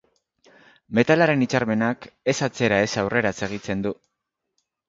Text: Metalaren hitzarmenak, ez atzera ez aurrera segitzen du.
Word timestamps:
Metalaren 0.99 1.43
hitzarmenak, 1.45 2.09
ez 2.33 2.37
atzera 2.49 2.81
ez 2.87 2.91
aurrera 3.03 3.37
segitzen 3.43 3.85
du. 3.89 3.93